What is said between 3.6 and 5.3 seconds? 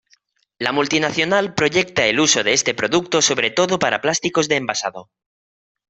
para plásticos de envasado.